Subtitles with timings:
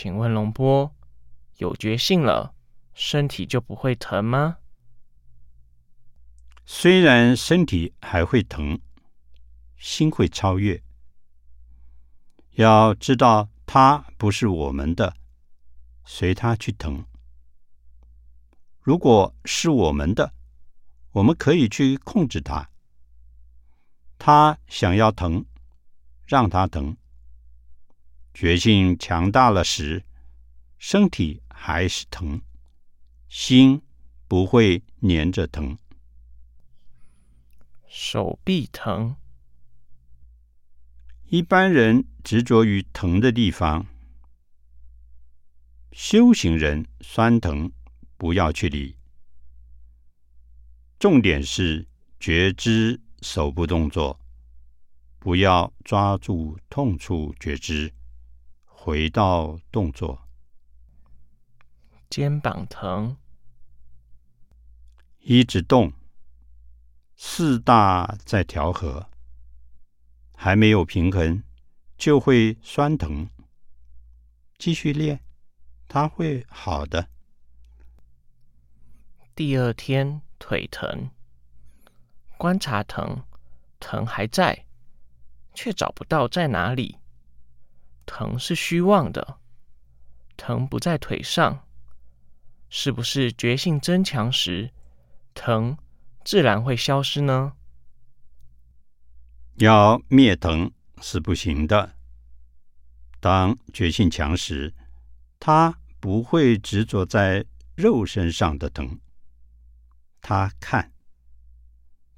[0.00, 0.94] 请问龙波，
[1.56, 2.54] 有觉性了，
[2.94, 4.58] 身体就不会疼吗？
[6.64, 8.80] 虽然身体还会疼，
[9.76, 10.80] 心会超越。
[12.52, 15.16] 要知道，它不是我们的，
[16.04, 17.04] 随它去疼。
[18.80, 20.32] 如果是我们的，
[21.10, 22.70] 我们可以去控制它。
[24.16, 25.44] 它想要疼，
[26.24, 26.96] 让它疼。
[28.34, 30.04] 决心强大了时，
[30.78, 32.40] 身体还是疼，
[33.28, 33.82] 心
[34.28, 35.76] 不会粘着疼。
[37.88, 39.16] 手臂疼。
[41.30, 43.86] 一般人执着于疼的地方，
[45.92, 47.70] 修行人酸疼
[48.16, 48.96] 不要去理。
[50.98, 51.86] 重点是
[52.18, 54.18] 觉知手部动作，
[55.18, 57.92] 不要抓住痛处觉知，
[58.80, 60.22] 回到动作。
[62.08, 63.16] 肩膀疼，
[65.18, 65.92] 一直动，
[67.16, 69.10] 四大在调和。
[70.32, 71.42] 还没有平衡，
[71.96, 73.28] 就会酸疼。
[74.56, 75.20] 继续练，
[75.88, 77.08] 它会好的。
[79.34, 81.10] 第二天腿疼，
[82.38, 83.24] 观察疼，
[83.80, 84.66] 疼还在，
[85.52, 86.98] 却找不到在哪里。
[88.08, 89.38] 疼是虚妄的，
[90.38, 91.66] 疼不在腿上，
[92.70, 94.72] 是不是觉性增强时，
[95.34, 95.76] 疼
[96.24, 97.52] 自然会消失呢？
[99.56, 101.96] 要灭疼是不行的。
[103.20, 104.72] 当觉性强时，
[105.38, 107.44] 他不会执着在
[107.76, 108.98] 肉身上的疼，
[110.22, 110.92] 他看，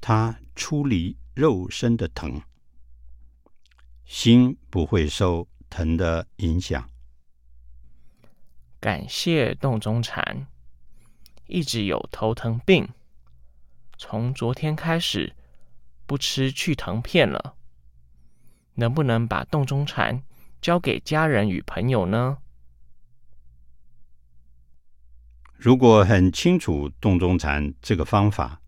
[0.00, 2.40] 他出离肉身的疼，
[4.04, 6.90] 心不会受疼的影响。
[8.78, 10.46] 感谢洞中禅，
[11.46, 12.88] 一直有头疼病，
[13.96, 15.34] 从昨天开始。
[16.06, 17.54] 不吃去疼片了，
[18.74, 20.24] 能不能把洞中禅
[20.60, 22.38] 交给家人与朋友呢？
[25.52, 28.60] 如果很清楚洞中禅这个方法，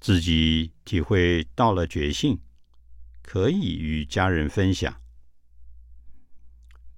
[0.00, 2.40] 自己体会到了觉性，
[3.22, 5.00] 可以与家人分享。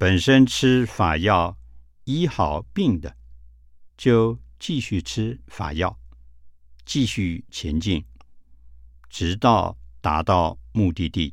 [0.03, 1.57] 本身吃法药
[2.07, 3.15] 医好病的，
[3.97, 5.97] 就继续吃法药，
[6.85, 8.05] 继续前进。
[9.09, 11.33] 直到达到目的地。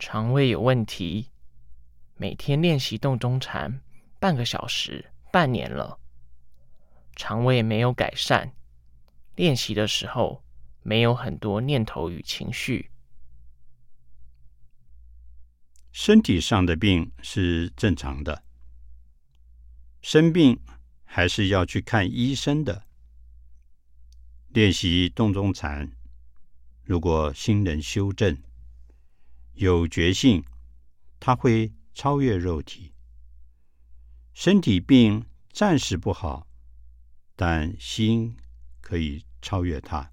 [0.00, 1.28] 肠胃有问题，
[2.16, 3.80] 每天练习动中禅
[4.18, 6.00] 半个小时，半年了，
[7.14, 8.52] 肠胃没有改善。
[9.36, 10.42] 练习的时候
[10.82, 12.90] 没有很多念头与情绪。
[16.00, 18.44] 身体上的病是正常的，
[20.00, 20.60] 生病
[21.04, 22.84] 还是要去看医生的。
[24.50, 25.90] 练习动中禅。
[26.84, 28.40] 如果心能修正，
[29.54, 30.44] 有觉性，
[31.18, 32.92] 他会超越肉体。
[34.32, 36.46] 身体病暂时不好，
[37.34, 38.36] 但心
[38.80, 40.12] 可以超越它。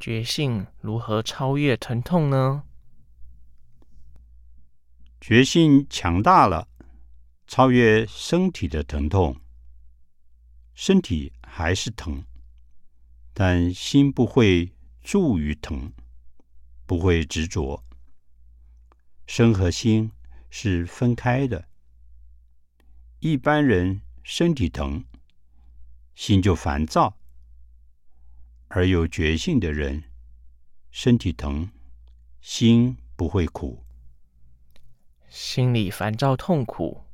[0.00, 2.64] 觉性如何超越疼痛呢？
[5.20, 6.68] 决心强大了，
[7.46, 9.40] 超越身体的疼痛。
[10.74, 12.24] 身体还是疼。
[13.38, 14.72] 但心不会
[15.02, 15.92] 助于疼，
[16.86, 17.84] 不会执着。
[19.26, 20.10] 身和心
[20.48, 21.68] 是分开的。
[23.18, 25.04] 一般人身体疼，
[26.14, 27.18] 心就烦躁；
[28.68, 30.04] 而有觉性的人，
[30.90, 31.70] 身体疼，
[32.40, 33.85] 心不会苦。
[35.38, 37.04] 心里烦躁痛苦，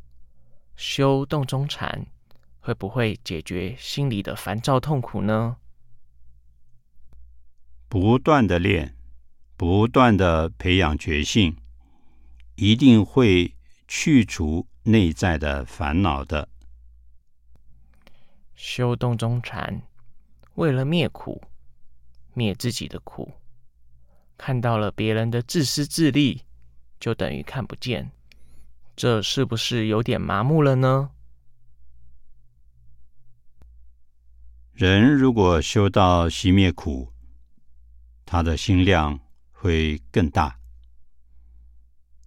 [0.76, 2.06] 修洞中禅
[2.60, 5.56] 会不会解决心里的烦躁痛苦呢？
[7.88, 8.94] 不断的练，
[9.56, 11.56] 不断的培养觉性，
[12.54, 13.56] 一定会
[13.88, 16.48] 去除内在的烦恼的。
[18.54, 19.82] 修洞中禅，
[20.54, 21.42] 为了灭苦，
[22.34, 23.32] 灭自己的苦。
[24.38, 26.42] 看到了别人的自私自利，
[27.02, 28.08] 就等于看不见。
[28.94, 31.10] 这是不是有点麻木了呢？
[34.72, 37.12] 人如果修到熄灭苦，
[38.24, 39.18] 他的心量
[39.50, 40.56] 会更大，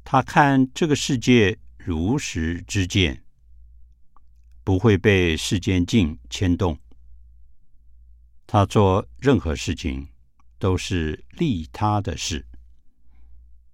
[0.03, 3.23] 他看这个世界如实之见，
[4.65, 6.77] 不会被世间境牵动。
[8.45, 10.05] 他做任何事情
[10.59, 12.45] 都是利他的事，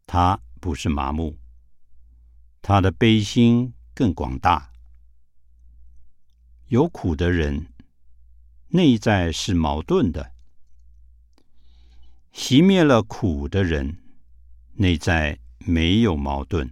[0.05, 1.37] 他不是麻木，
[2.61, 4.71] 他的悲心更广大。
[6.67, 7.65] 有苦的人，
[8.67, 10.33] 内在是矛盾的；
[12.31, 13.97] 熄灭了苦的人，
[14.75, 16.71] 内在没有矛盾。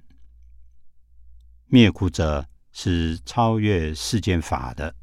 [1.66, 4.96] 灭苦者是超越世间法的，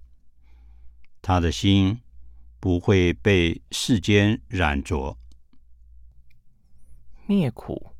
[1.20, 2.00] 他的心
[2.60, 5.18] 不会被世间染着。
[7.26, 7.95] 灭苦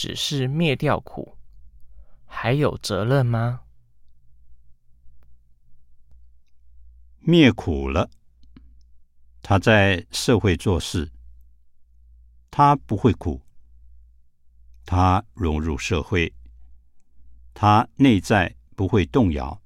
[0.00, 1.36] 只是灭掉苦，
[2.24, 3.62] 还有责任吗？
[7.18, 8.08] 灭苦了，
[9.42, 11.10] 他在社会做事，
[12.48, 13.42] 他不会苦，
[14.86, 16.32] 他融入社会。
[17.52, 19.60] 他内在不会动摇，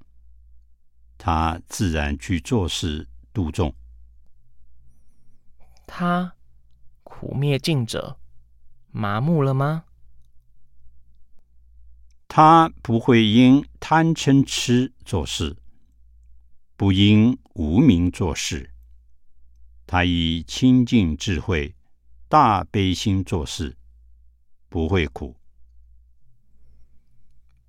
[1.18, 3.74] 他自然去做事度众。
[5.86, 6.34] 他
[7.02, 8.18] 苦灭尽者，
[8.92, 9.84] 麻木了吗？
[12.34, 15.54] 他不会因贪嗔痴做事，
[16.78, 18.70] 不因无名做事。
[19.86, 21.76] 他以清净智慧、
[22.30, 23.76] 大悲心做事，
[24.70, 25.36] 不会苦。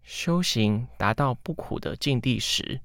[0.01, 2.79] 修行达到不苦的境地时，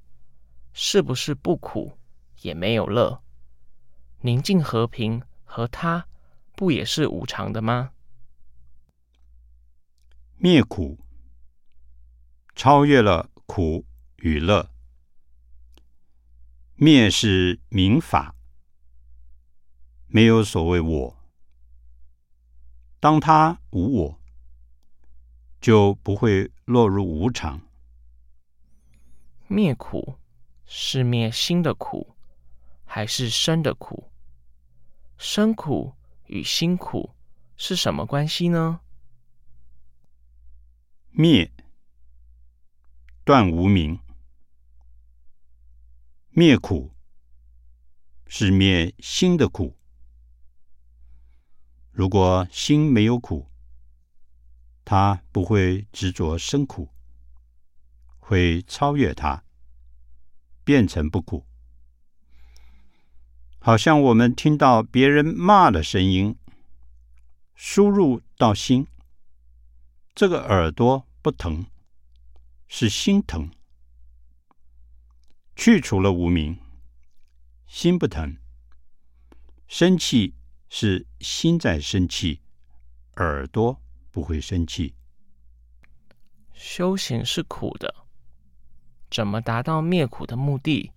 [0.73, 1.97] 是不是不苦
[2.41, 3.23] 也没有乐？
[4.23, 6.09] 宁静和平和他
[6.57, 7.93] 不也是无常的吗？
[10.39, 10.99] 灭苦，
[12.59, 14.69] 超越了苦与乐。
[16.75, 18.35] 灭是明法，
[20.09, 21.17] 没有所谓我。
[22.99, 24.21] 当他无我。
[25.61, 27.61] 就不会落入无常。
[29.47, 30.17] 灭苦
[30.67, 32.17] 是灭心的苦，
[32.85, 34.11] 还是生的苦？
[35.17, 35.95] 生苦
[36.27, 37.15] 与心苦
[37.57, 38.81] 是什么关系呢？
[41.11, 41.53] 灭
[43.29, 44.01] 断无明，
[46.31, 46.95] 灭苦
[48.27, 49.77] 是灭心的苦。
[51.93, 53.51] 如果心没有苦，
[54.83, 56.89] 他不会执着生苦，
[58.19, 59.45] 会超越它，
[60.65, 61.45] 变成不苦。
[63.59, 66.35] 好像我们听到别人骂的声音，
[67.55, 68.87] 输入到心，
[70.15, 71.67] 这个耳朵不疼，
[72.69, 73.51] 是心疼。
[75.57, 76.59] 去除了无名，
[77.67, 78.37] 心不疼。
[79.67, 80.35] 生气
[80.69, 82.41] 是心在生气，
[83.17, 83.83] 耳朵。
[84.11, 84.97] 不会生气。
[86.53, 87.95] 修行是苦的，
[89.09, 90.91] 怎么达到灭苦的目的？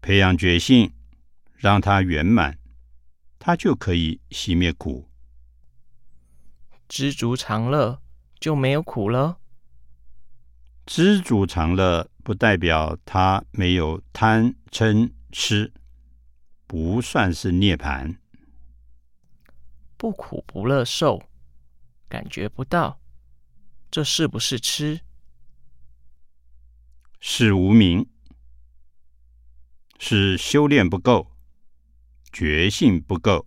[0.00, 0.92] 培养觉性，
[1.54, 2.58] 让它圆满，
[3.38, 5.08] 它就可以熄灭苦。
[6.88, 8.02] 知足常乐
[8.40, 9.38] 就没有苦了。
[10.86, 15.72] 知足常乐不代表他没有贪嗔痴，
[16.66, 18.16] 不算是涅槃。
[19.96, 21.20] 不苦不乐受，
[22.08, 23.00] 感觉不到，
[23.90, 25.00] 这是不是痴？
[27.20, 28.08] 是无名，
[29.98, 31.32] 是修炼不够，
[32.32, 33.44] 觉性不够。